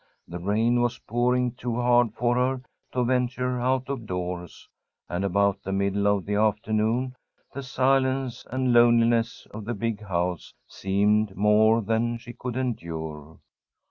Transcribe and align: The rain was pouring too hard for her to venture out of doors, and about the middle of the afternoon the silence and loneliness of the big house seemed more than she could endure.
The 0.27 0.39
rain 0.39 0.81
was 0.81 0.97
pouring 0.97 1.51
too 1.51 1.75
hard 1.75 2.15
for 2.15 2.33
her 2.33 2.63
to 2.93 3.03
venture 3.03 3.61
out 3.61 3.87
of 3.87 4.07
doors, 4.07 4.67
and 5.07 5.23
about 5.23 5.61
the 5.61 5.71
middle 5.71 6.07
of 6.07 6.25
the 6.25 6.33
afternoon 6.33 7.15
the 7.53 7.61
silence 7.61 8.43
and 8.49 8.73
loneliness 8.73 9.45
of 9.51 9.63
the 9.65 9.75
big 9.75 10.01
house 10.03 10.55
seemed 10.67 11.35
more 11.37 11.83
than 11.83 12.17
she 12.17 12.33
could 12.33 12.57
endure. 12.57 13.37